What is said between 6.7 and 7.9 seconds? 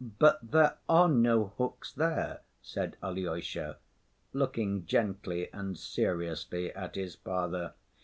at his father.